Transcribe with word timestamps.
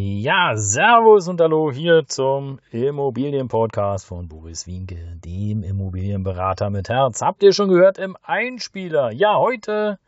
Ja, 0.00 0.52
Servus 0.54 1.26
und 1.26 1.40
Hallo 1.40 1.72
hier 1.72 2.06
zum 2.06 2.60
Immobilienpodcast 2.70 4.06
von 4.06 4.28
Boris 4.28 4.68
Wienke, 4.68 5.18
dem 5.24 5.64
Immobilienberater 5.64 6.70
mit 6.70 6.88
Herz. 6.88 7.20
Habt 7.20 7.42
ihr 7.42 7.52
schon 7.52 7.68
gehört 7.68 7.98
im 7.98 8.16
Einspieler? 8.22 9.10
Ja, 9.10 9.38
heute 9.38 9.98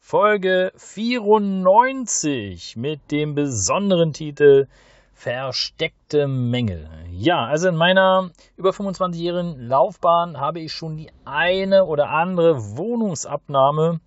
Folge 0.00 0.70
94 0.76 2.76
mit 2.76 3.10
dem 3.10 3.34
besonderen 3.34 4.12
Titel 4.12 4.66
Versteckte 5.14 6.28
Mängel. 6.28 6.86
Ja, 7.10 7.46
also 7.46 7.68
in 7.68 7.76
meiner 7.76 8.28
über 8.58 8.72
25-jährigen 8.72 9.66
Laufbahn 9.66 10.38
habe 10.38 10.60
ich 10.60 10.74
schon 10.74 10.98
die 10.98 11.10
eine 11.24 11.86
oder 11.86 12.10
andere 12.10 12.76
Wohnungsabnahme 12.76 14.00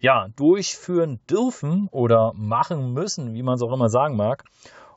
ja, 0.00 0.28
durchführen 0.36 1.20
dürfen 1.28 1.88
oder 1.92 2.32
machen 2.34 2.92
müssen, 2.92 3.34
wie 3.34 3.42
man 3.42 3.54
es 3.54 3.62
auch 3.62 3.72
immer 3.72 3.88
sagen 3.88 4.16
mag. 4.16 4.44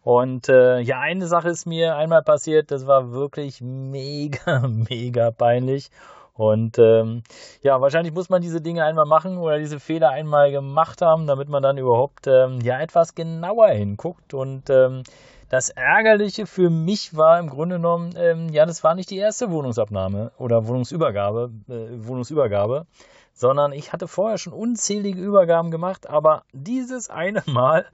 Und 0.02 0.50
äh, 0.50 0.80
ja, 0.80 1.00
eine 1.00 1.28
Sache 1.28 1.50
ist 1.50 1.66
mir 1.66 1.96
einmal 1.96 2.24
passiert, 2.24 2.72
das 2.72 2.88
war 2.88 3.12
wirklich 3.12 3.62
mega, 3.62 4.68
mega 4.90 5.32
peinlich. 5.32 5.92
Und 6.34 6.80
ähm, 6.80 7.22
ja, 7.62 7.80
wahrscheinlich 7.80 8.14
muss 8.14 8.30
man 8.30 8.42
diese 8.42 8.60
Dinge 8.60 8.84
einmal 8.84 9.06
machen 9.06 9.38
oder 9.38 9.60
diese 9.60 9.80
Fehler 9.80 10.10
einmal 10.10 10.52
gemacht 10.52 11.02
haben, 11.02 11.28
damit 11.28 11.48
man 11.48 11.62
dann 11.62 11.78
überhaupt 11.78 12.26
ähm, 12.28 12.60
ja 12.62 12.80
etwas 12.82 13.14
genauer 13.14 13.70
hinguckt. 13.70 14.34
Und 14.34 14.70
ähm, 14.70 15.04
das 15.50 15.70
Ärgerliche 15.70 16.48
für 16.48 16.72
mich 16.72 17.16
war 17.16 17.40
im 17.40 17.50
Grunde 17.50 17.76
genommen, 17.76 18.16
ähm, 18.18 18.50
ja, 18.50 18.66
das 18.66 18.84
war 18.84 18.96
nicht 18.96 19.12
die 19.12 19.18
erste 19.18 19.52
Wohnungsabnahme 19.52 20.32
oder 20.40 20.68
Wohnungsübergabe, 20.68 21.52
äh, 21.70 22.08
Wohnungsübergabe, 22.08 22.88
sondern 23.34 23.72
ich 23.72 23.94
hatte 23.94 24.08
vorher 24.08 24.38
schon 24.38 24.54
unzählige 24.54 25.22
Übergaben 25.22 25.72
gemacht, 25.72 26.10
aber 26.10 26.44
dieses 26.54 27.10
eine 27.10 27.44
Mal 27.48 27.86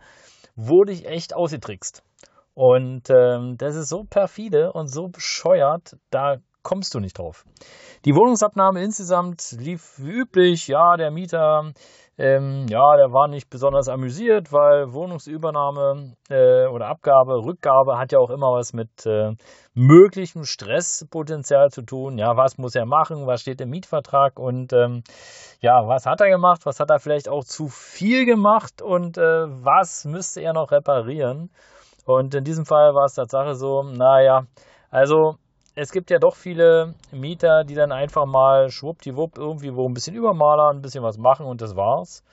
wurde 0.56 0.92
ich 0.92 1.08
echt 1.08 1.34
ausgetrickst. 1.34 2.04
Und 2.54 3.10
ähm, 3.10 3.56
das 3.58 3.76
ist 3.76 3.90
so 3.90 4.04
perfide 4.04 4.74
und 4.74 4.88
so 4.88 5.08
bescheuert, 5.08 5.96
da 6.10 6.38
kommst 6.70 6.94
du 6.94 7.00
nicht 7.00 7.18
drauf. 7.18 7.46
Die 8.06 8.14
Wohnungsabnahme 8.14 8.84
insgesamt 8.84 9.56
lief 9.58 9.96
wie 9.98 10.12
üblich. 10.12 10.68
Ja, 10.68 10.98
der 10.98 11.10
Mieter 11.10 11.74
ähm, 12.20 12.66
ja, 12.68 12.98
der 12.98 13.14
war 13.14 13.30
nicht 13.30 13.50
besonders 13.50 13.88
amüsiert, 13.88 14.52
weil 14.52 14.92
Wohnungsübernahme 14.92 16.16
äh, 16.30 16.68
oder 16.68 16.88
Abgabe, 16.88 17.46
Rückgabe 17.46 17.98
hat 17.98 18.12
ja 18.12 18.20
auch 18.20 18.30
immer 18.30 18.52
was 18.52 18.74
mit 18.74 19.06
äh, 19.06 19.32
möglichem 19.74 20.44
Stresspotenzial 20.44 21.70
zu 21.70 21.82
tun. 21.82 22.18
Ja, 22.18 22.36
was 22.36 22.58
muss 22.58 22.76
er 22.76 22.86
machen? 22.86 23.26
Was 23.26 23.40
steht 23.40 23.62
im 23.62 23.70
Mietvertrag? 23.70 24.38
Und 24.38 24.74
ähm, 24.74 25.02
ja, 25.62 25.88
was 25.88 26.06
hat 26.06 26.20
er 26.20 26.30
gemacht? 26.30 26.66
Was 26.66 26.82
hat 26.82 26.90
er 26.92 27.00
vielleicht 27.00 27.30
auch 27.30 27.46
zu 27.46 27.70
viel 27.70 28.26
gemacht? 28.26 28.82
Und 28.82 29.18
äh, 29.18 29.46
was 29.48 30.04
müsste 30.04 30.42
er 30.42 30.52
noch 30.52 30.72
reparieren? 30.72 31.50
Und 32.06 32.36
in 32.36 32.44
diesem 32.44 32.66
Fall 32.66 32.94
war 32.96 33.06
es 33.06 33.14
Tatsache 33.14 33.56
so, 33.56 33.84
naja, 33.84 34.44
also 34.92 35.36
es 35.76 35.92
gibt 35.92 36.10
ja 36.10 36.20
doch 36.20 36.36
viele 36.36 36.94
Mieter, 37.12 37.64
die 37.64 37.76
dann 37.76 37.92
einfach 37.92 38.26
mal 38.26 38.70
schwuppdiwupp 38.70 39.38
irgendwie 39.38 39.76
wo 39.76 39.88
ein 39.88 39.94
bisschen 39.94 40.16
übermalern, 40.16 40.78
ein 40.78 40.82
bisschen 40.82 41.04
was 41.04 41.18
machen 41.18 41.46
und 41.46 41.62
das 41.62 41.76
war's, 41.76 42.24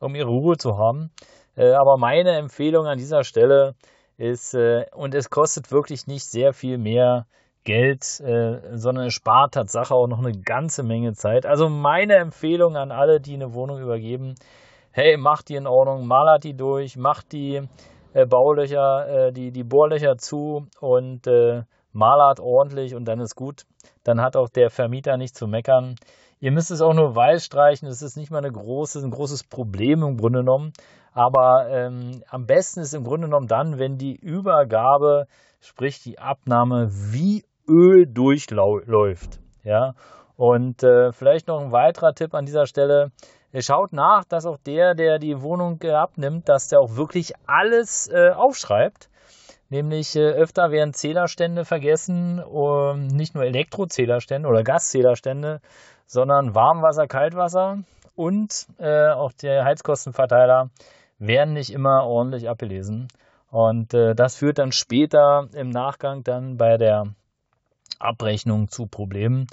um 0.00 0.14
ihre 0.14 0.28
Ruhe 0.28 0.56
zu 0.56 0.76
haben. 0.76 1.10
Äh, 1.56 1.72
aber 1.72 1.96
meine 1.96 2.36
Empfehlung 2.36 2.86
an 2.86 2.98
dieser 2.98 3.24
Stelle 3.24 3.74
ist, 4.18 4.54
äh, 4.54 4.86
und 4.94 5.14
es 5.14 5.30
kostet 5.30 5.70
wirklich 5.70 6.06
nicht 6.06 6.24
sehr 6.24 6.52
viel 6.52 6.78
mehr 6.78 7.26
Geld, 7.64 8.20
äh, 8.20 8.60
sondern 8.76 9.06
es 9.06 9.14
spart 9.14 9.54
Tatsache 9.54 9.94
auch 9.94 10.06
noch 10.06 10.18
eine 10.18 10.32
ganze 10.32 10.82
Menge 10.82 11.14
Zeit. 11.14 11.46
Also 11.46 11.68
meine 11.68 12.14
Empfehlung 12.14 12.76
an 12.76 12.92
alle, 12.92 13.20
die 13.20 13.34
eine 13.34 13.54
Wohnung 13.54 13.80
übergeben, 13.80 14.34
hey, 14.92 15.16
macht 15.16 15.48
die 15.48 15.56
in 15.56 15.66
Ordnung, 15.66 16.06
malert 16.06 16.44
die 16.44 16.54
durch, 16.54 16.96
macht 16.96 17.32
die 17.32 17.62
Baulöcher, 18.14 19.30
die, 19.30 19.50
die 19.50 19.62
Bohrlöcher 19.62 20.16
zu 20.16 20.68
und 20.80 21.26
malert 21.96 22.38
ordentlich 22.40 22.94
und 22.94 23.06
dann 23.06 23.20
ist 23.20 23.34
gut. 23.34 23.62
Dann 24.04 24.20
hat 24.20 24.36
auch 24.36 24.48
der 24.48 24.70
Vermieter 24.70 25.16
nicht 25.16 25.34
zu 25.34 25.46
meckern. 25.46 25.96
Ihr 26.38 26.52
müsst 26.52 26.70
es 26.70 26.82
auch 26.82 26.92
nur 26.92 27.16
weiß 27.16 27.44
streichen. 27.44 27.88
Das 27.88 28.02
ist 28.02 28.16
nicht 28.16 28.30
mal 28.30 28.38
eine 28.38 28.52
große, 28.52 29.00
ein 29.00 29.10
großes 29.10 29.44
Problem 29.44 30.02
im 30.02 30.16
Grunde 30.16 30.40
genommen. 30.40 30.72
Aber 31.12 31.66
ähm, 31.70 32.22
am 32.28 32.44
besten 32.44 32.80
ist 32.80 32.92
im 32.92 33.04
Grunde 33.04 33.26
genommen 33.26 33.46
dann, 33.46 33.78
wenn 33.78 33.96
die 33.96 34.14
Übergabe, 34.14 35.26
sprich 35.60 36.02
die 36.02 36.18
Abnahme, 36.18 36.90
wie 36.90 37.44
Öl 37.66 38.06
durchläuft. 38.06 39.40
Ja. 39.64 39.94
Und 40.36 40.84
äh, 40.84 41.12
vielleicht 41.12 41.48
noch 41.48 41.60
ein 41.62 41.72
weiterer 41.72 42.12
Tipp 42.12 42.34
an 42.34 42.44
dieser 42.44 42.66
Stelle. 42.66 43.10
Schaut 43.60 43.94
nach, 43.94 44.24
dass 44.24 44.44
auch 44.44 44.58
der, 44.58 44.94
der 44.94 45.18
die 45.18 45.40
Wohnung 45.40 45.80
abnimmt, 45.82 46.46
dass 46.50 46.68
der 46.68 46.80
auch 46.80 46.96
wirklich 46.96 47.32
alles 47.46 48.06
äh, 48.12 48.32
aufschreibt. 48.32 49.08
Nämlich 49.68 50.14
äh, 50.14 50.30
öfter 50.30 50.70
werden 50.70 50.94
Zählerstände 50.94 51.64
vergessen, 51.64 52.42
um, 52.42 53.06
nicht 53.06 53.34
nur 53.34 53.44
Elektrozählerstände 53.44 54.48
oder 54.48 54.62
Gaszählerstände, 54.62 55.60
sondern 56.06 56.54
Warmwasser, 56.54 57.08
Kaltwasser 57.08 57.78
und 58.14 58.66
äh, 58.78 59.08
auch 59.08 59.32
der 59.32 59.64
Heizkostenverteiler 59.64 60.70
werden 61.18 61.54
nicht 61.54 61.72
immer 61.72 62.04
ordentlich 62.04 62.48
abgelesen. 62.48 63.08
Und 63.50 63.94
äh, 63.94 64.14
das 64.14 64.36
führt 64.36 64.58
dann 64.58 64.72
später 64.72 65.48
im 65.52 65.70
Nachgang 65.70 66.22
dann 66.24 66.56
bei 66.56 66.76
der 66.76 67.14
Abrechnung 67.98 68.68
zu 68.68 68.86
Problemen. 68.86 69.46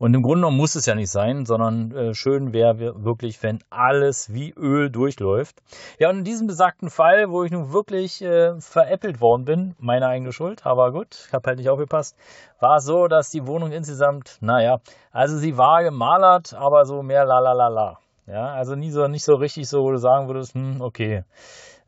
Und 0.00 0.14
im 0.14 0.22
Grunde 0.22 0.38
genommen 0.38 0.56
muss 0.56 0.76
es 0.76 0.86
ja 0.86 0.94
nicht 0.94 1.10
sein, 1.10 1.44
sondern 1.44 1.92
äh, 1.92 2.14
schön 2.14 2.54
wäre 2.54 3.04
wirklich, 3.04 3.42
wenn 3.42 3.58
alles 3.68 4.32
wie 4.32 4.50
Öl 4.56 4.88
durchläuft. 4.88 5.62
Ja, 5.98 6.08
und 6.08 6.20
in 6.20 6.24
diesem 6.24 6.46
besagten 6.46 6.88
Fall, 6.88 7.30
wo 7.30 7.44
ich 7.44 7.50
nun 7.52 7.74
wirklich 7.74 8.22
äh, 8.22 8.58
veräppelt 8.60 9.20
worden 9.20 9.44
bin, 9.44 9.74
meine 9.78 10.06
eigene 10.06 10.32
Schuld, 10.32 10.64
aber 10.64 10.90
gut, 10.90 11.26
ich 11.26 11.34
habe 11.34 11.46
halt 11.46 11.58
nicht 11.58 11.68
aufgepasst, 11.68 12.16
war 12.60 12.76
es 12.76 12.86
so, 12.86 13.08
dass 13.08 13.28
die 13.28 13.46
Wohnung 13.46 13.72
insgesamt, 13.72 14.38
naja, 14.40 14.78
also 15.12 15.36
sie 15.36 15.58
war 15.58 15.82
gemalert, 15.82 16.54
aber 16.54 16.86
so 16.86 17.02
mehr 17.02 17.26
la 17.26 17.38
la 17.38 17.52
la 17.52 17.68
la. 17.68 17.98
Ja, 18.30 18.52
also 18.52 18.74
nie 18.76 18.90
so, 18.90 19.06
nicht 19.08 19.24
so 19.24 19.34
richtig 19.34 19.68
so, 19.68 19.78
wo 19.80 19.90
du 19.90 19.98
sagen 19.98 20.28
würdest, 20.28 20.54
hm, 20.54 20.80
okay 20.80 21.24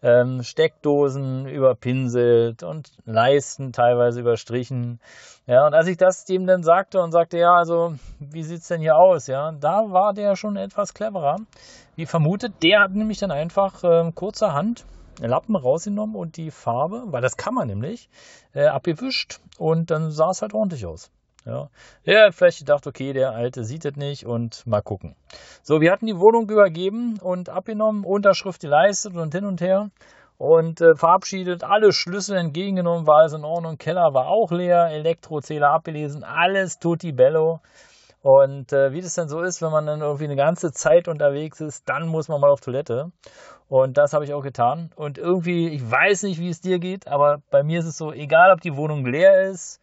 ähm, 0.02 0.42
Steckdosen 0.42 1.46
überpinselt 1.46 2.62
und 2.62 2.90
Leisten 3.04 3.72
teilweise 3.72 4.20
überstrichen. 4.20 5.00
Ja, 5.46 5.66
und 5.66 5.74
als 5.74 5.86
ich 5.86 5.96
das 5.96 6.24
dem 6.24 6.46
dann 6.46 6.62
sagte 6.62 7.00
und 7.00 7.12
sagte, 7.12 7.38
ja, 7.38 7.54
also, 7.54 7.94
wie 8.18 8.42
sieht's 8.42 8.68
denn 8.68 8.80
hier 8.80 8.96
aus? 8.96 9.28
Ja, 9.28 9.52
da 9.52 9.92
war 9.92 10.12
der 10.12 10.36
schon 10.36 10.56
etwas 10.56 10.92
cleverer. 10.94 11.36
Wie 11.94 12.06
vermutet, 12.06 12.54
der 12.62 12.80
hat 12.80 12.92
nämlich 12.92 13.18
dann 13.18 13.30
einfach 13.30 13.82
ähm, 13.84 14.14
kurzerhand 14.14 14.84
Lappen 15.20 15.54
rausgenommen 15.54 16.16
und 16.16 16.36
die 16.36 16.50
Farbe, 16.50 17.04
weil 17.06 17.22
das 17.22 17.36
kann 17.36 17.54
man 17.54 17.68
nämlich, 17.68 18.08
äh, 18.54 18.66
abgewischt 18.66 19.40
und 19.58 19.90
dann 19.90 20.10
sah 20.10 20.30
es 20.30 20.42
halt 20.42 20.54
ordentlich 20.54 20.86
aus. 20.86 21.10
Ja. 21.44 21.68
Er 22.04 22.26
hat 22.26 22.34
vielleicht 22.34 22.60
gedacht, 22.60 22.86
okay, 22.86 23.12
der 23.12 23.32
Alte 23.32 23.64
sieht 23.64 23.84
es 23.84 23.96
nicht 23.96 24.26
und 24.26 24.66
mal 24.66 24.82
gucken. 24.82 25.16
So, 25.62 25.80
wir 25.80 25.90
hatten 25.90 26.06
die 26.06 26.18
Wohnung 26.18 26.48
übergeben 26.48 27.18
und 27.20 27.48
abgenommen, 27.48 28.04
Unterschrift 28.04 28.60
geleistet 28.60 29.16
und 29.16 29.34
hin 29.34 29.44
und 29.44 29.60
her 29.60 29.90
und 30.38 30.80
äh, 30.80 30.94
verabschiedet, 30.96 31.62
alle 31.62 31.92
Schlüssel 31.92 32.36
entgegengenommen, 32.36 33.06
war 33.06 33.18
alles 33.18 33.32
in 33.32 33.44
Ordnung, 33.44 33.78
Keller 33.78 34.12
war 34.12 34.26
auch 34.26 34.50
leer, 34.50 34.88
Elektrozähler 34.90 35.70
abgelesen, 35.70 36.24
alles 36.24 36.78
tutti 36.78 37.12
bello. 37.12 37.60
Und 38.22 38.72
äh, 38.72 38.92
wie 38.92 39.00
das 39.00 39.14
dann 39.14 39.28
so 39.28 39.40
ist, 39.40 39.62
wenn 39.62 39.72
man 39.72 39.86
dann 39.86 40.00
irgendwie 40.00 40.24
eine 40.24 40.36
ganze 40.36 40.72
Zeit 40.72 41.08
unterwegs 41.08 41.60
ist, 41.60 41.88
dann 41.88 42.06
muss 42.06 42.28
man 42.28 42.40
mal 42.40 42.50
auf 42.50 42.60
Toilette. 42.60 43.10
Und 43.68 43.98
das 43.98 44.12
habe 44.12 44.24
ich 44.24 44.34
auch 44.34 44.42
getan. 44.42 44.90
Und 44.96 45.18
irgendwie, 45.18 45.68
ich 45.68 45.88
weiß 45.88 46.24
nicht, 46.24 46.38
wie 46.38 46.48
es 46.48 46.60
dir 46.60 46.78
geht, 46.78 47.08
aber 47.08 47.42
bei 47.50 47.62
mir 47.62 47.80
ist 47.80 47.86
es 47.86 47.96
so, 47.96 48.12
egal 48.12 48.52
ob 48.52 48.60
die 48.60 48.76
Wohnung 48.76 49.04
leer 49.04 49.48
ist, 49.50 49.80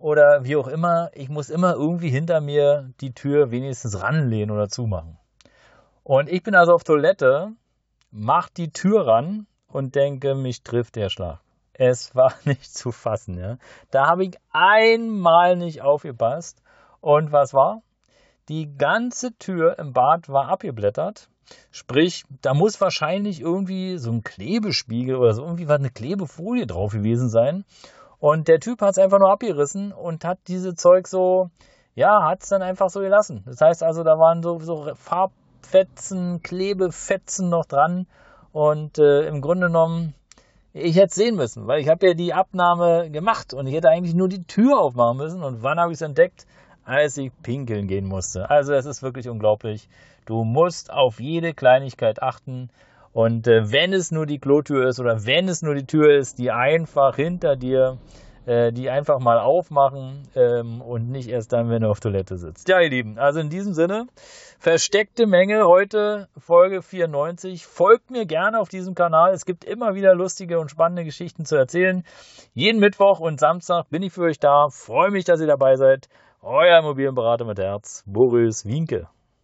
oder 0.00 0.44
wie 0.44 0.56
auch 0.56 0.68
immer, 0.68 1.10
ich 1.14 1.28
muss 1.28 1.50
immer 1.50 1.74
irgendwie 1.74 2.08
hinter 2.08 2.40
mir 2.40 2.90
die 3.00 3.12
Tür 3.12 3.50
wenigstens 3.50 4.02
ranlehnen 4.02 4.50
oder 4.50 4.68
zumachen. 4.68 5.18
Und 6.02 6.28
ich 6.28 6.42
bin 6.42 6.54
also 6.54 6.72
auf 6.72 6.84
Toilette, 6.84 7.52
mach 8.10 8.48
die 8.48 8.72
Tür 8.72 9.06
ran 9.06 9.46
und 9.68 9.94
denke, 9.94 10.34
mich 10.34 10.62
trifft 10.62 10.96
der 10.96 11.10
Schlag. 11.10 11.40
Es 11.74 12.14
war 12.14 12.32
nicht 12.44 12.74
zu 12.74 12.92
fassen, 12.92 13.38
ja. 13.38 13.58
Da 13.90 14.06
habe 14.06 14.24
ich 14.24 14.36
einmal 14.52 15.56
nicht 15.56 15.82
aufgepasst. 15.82 16.62
Und 17.00 17.32
was 17.32 17.54
war? 17.54 17.82
Die 18.48 18.76
ganze 18.76 19.36
Tür 19.38 19.78
im 19.78 19.92
Bad 19.92 20.28
war 20.28 20.48
abgeblättert. 20.48 21.28
Sprich, 21.70 22.24
da 22.42 22.54
muss 22.54 22.80
wahrscheinlich 22.80 23.40
irgendwie 23.40 23.98
so 23.98 24.12
ein 24.12 24.22
Klebespiegel 24.22 25.16
oder 25.16 25.34
so 25.34 25.42
irgendwie 25.42 25.68
was 25.68 25.78
eine 25.78 25.90
Klebefolie 25.90 26.66
drauf 26.66 26.92
gewesen 26.92 27.28
sein. 27.28 27.64
Und 28.20 28.48
der 28.48 28.60
Typ 28.60 28.82
hat 28.82 28.90
es 28.90 28.98
einfach 28.98 29.18
nur 29.18 29.30
abgerissen 29.30 29.92
und 29.92 30.24
hat 30.24 30.38
diese 30.46 30.74
Zeug 30.74 31.08
so, 31.08 31.50
ja, 31.94 32.22
hat 32.28 32.42
es 32.42 32.50
dann 32.50 32.62
einfach 32.62 32.90
so 32.90 33.00
gelassen. 33.00 33.42
Das 33.46 33.60
heißt 33.60 33.82
also, 33.82 34.04
da 34.04 34.18
waren 34.18 34.42
so, 34.42 34.58
so 34.60 34.94
Farbfetzen, 34.94 36.42
Klebefetzen 36.42 37.48
noch 37.48 37.64
dran. 37.64 38.06
Und 38.52 38.98
äh, 38.98 39.26
im 39.26 39.40
Grunde 39.40 39.68
genommen, 39.68 40.14
ich 40.72 40.96
hätte 40.96 41.06
es 41.06 41.14
sehen 41.14 41.36
müssen, 41.36 41.66
weil 41.66 41.80
ich 41.80 41.88
habe 41.88 42.08
ja 42.08 42.14
die 42.14 42.34
Abnahme 42.34 43.10
gemacht 43.10 43.54
und 43.54 43.66
ich 43.66 43.74
hätte 43.74 43.88
eigentlich 43.88 44.14
nur 44.14 44.28
die 44.28 44.44
Tür 44.44 44.78
aufmachen 44.78 45.16
müssen. 45.16 45.42
Und 45.42 45.62
wann 45.62 45.80
habe 45.80 45.90
ich 45.92 45.96
es 45.96 46.02
entdeckt? 46.02 46.46
Als 46.84 47.16
ich 47.18 47.30
pinkeln 47.42 47.86
gehen 47.86 48.06
musste. 48.06 48.50
Also 48.50 48.72
es 48.72 48.84
ist 48.84 49.02
wirklich 49.02 49.28
unglaublich. 49.28 49.88
Du 50.26 50.44
musst 50.44 50.92
auf 50.92 51.20
jede 51.20 51.54
Kleinigkeit 51.54 52.22
achten. 52.22 52.70
Und 53.12 53.48
äh, 53.48 53.72
wenn 53.72 53.92
es 53.92 54.12
nur 54.12 54.26
die 54.26 54.38
Klotür 54.38 54.88
ist 54.88 55.00
oder 55.00 55.26
wenn 55.26 55.48
es 55.48 55.62
nur 55.62 55.74
die 55.74 55.86
Tür 55.86 56.16
ist, 56.16 56.38
die 56.38 56.50
einfach 56.50 57.16
hinter 57.16 57.56
dir 57.56 57.98
äh, 58.46 58.72
die 58.72 58.90
einfach 58.90 59.20
mal 59.20 59.38
aufmachen 59.38 60.26
ähm, 60.34 60.80
und 60.80 61.10
nicht 61.10 61.28
erst 61.28 61.52
dann, 61.52 61.68
wenn 61.68 61.82
du 61.82 61.88
auf 61.88 62.00
Toilette 62.00 62.36
sitzt. 62.36 62.68
Ja, 62.68 62.80
ihr 62.80 62.88
Lieben, 62.88 63.18
also 63.18 63.38
in 63.38 63.50
diesem 63.50 63.74
Sinne, 63.74 64.06
versteckte 64.58 65.26
Menge 65.26 65.66
heute 65.66 66.28
Folge 66.38 66.82
94. 66.82 67.66
Folgt 67.66 68.10
mir 68.10 68.26
gerne 68.26 68.58
auf 68.58 68.68
diesem 68.68 68.94
Kanal. 68.94 69.32
Es 69.32 69.44
gibt 69.44 69.64
immer 69.64 69.94
wieder 69.94 70.14
lustige 70.14 70.58
und 70.58 70.70
spannende 70.70 71.04
Geschichten 71.04 71.44
zu 71.44 71.56
erzählen. 71.56 72.02
Jeden 72.54 72.80
Mittwoch 72.80 73.20
und 73.20 73.38
Samstag 73.38 73.90
bin 73.90 74.02
ich 74.02 74.12
für 74.12 74.22
euch 74.22 74.38
da. 74.38 74.68
Freue 74.70 75.10
mich, 75.10 75.24
dass 75.24 75.40
ihr 75.40 75.46
dabei 75.46 75.76
seid. 75.76 76.08
Euer 76.42 76.78
Immobilienberater 76.78 77.44
mit 77.44 77.58
Herz, 77.58 78.02
Boris 78.06 78.64
Wienke. 78.64 79.08